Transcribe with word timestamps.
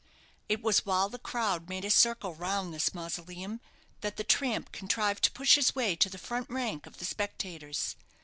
It 0.49 0.63
was 0.63 0.83
while 0.83 1.09
the 1.09 1.19
crowd 1.19 1.69
made 1.69 1.85
a 1.85 1.91
circle 1.91 2.33
round 2.33 2.73
this 2.73 2.91
mausoleum 2.91 3.61
that 3.99 4.17
the 4.17 4.23
tramp 4.23 4.71
contrived 4.71 5.23
to 5.25 5.31
push 5.31 5.53
his 5.53 5.75
way 5.75 5.95
to 5.97 6.09
the 6.09 6.17
front 6.17 6.49
rank 6.49 6.87
of 6.87 6.97
the 6.97 7.05
spectators. 7.05 7.95